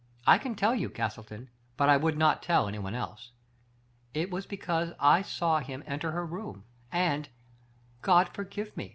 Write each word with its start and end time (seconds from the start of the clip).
I 0.25 0.39
can 0.39 0.55
tell 0.55 0.73
you, 0.73 0.89
Castleton, 0.89 1.51
but 1.77 1.87
I 1.87 1.95
would 1.95 2.17
not 2.17 2.41
tell 2.41 2.67
anyone 2.67 2.95
else. 2.95 3.33
It 4.15 4.31
was 4.31 4.47
because 4.47 4.93
I 4.99 5.21
saw 5.21 5.59
him 5.59 5.83
enter 5.85 6.09
her 6.09 6.25
room, 6.25 6.63
and, 6.91 7.29
God 8.01 8.27
forgive 8.29 8.75
me 8.75 8.89